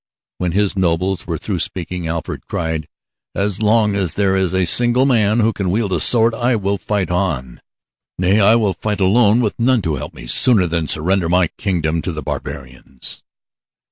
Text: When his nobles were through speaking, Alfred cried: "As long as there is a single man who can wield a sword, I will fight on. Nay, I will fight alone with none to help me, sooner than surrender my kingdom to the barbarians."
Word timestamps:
When 0.39 0.53
his 0.53 0.75
nobles 0.75 1.27
were 1.27 1.37
through 1.37 1.59
speaking, 1.59 2.07
Alfred 2.07 2.47
cried: 2.47 2.87
"As 3.35 3.61
long 3.61 3.93
as 3.93 4.15
there 4.15 4.35
is 4.35 4.51
a 4.51 4.65
single 4.65 5.05
man 5.05 5.41
who 5.41 5.53
can 5.53 5.69
wield 5.69 5.93
a 5.93 5.99
sword, 5.99 6.33
I 6.33 6.55
will 6.55 6.79
fight 6.79 7.11
on. 7.11 7.61
Nay, 8.17 8.39
I 8.39 8.55
will 8.55 8.73
fight 8.73 8.99
alone 8.99 9.41
with 9.41 9.59
none 9.59 9.83
to 9.83 9.97
help 9.97 10.15
me, 10.15 10.25
sooner 10.25 10.65
than 10.65 10.87
surrender 10.87 11.29
my 11.29 11.49
kingdom 11.55 12.01
to 12.01 12.11
the 12.11 12.23
barbarians." 12.23 13.21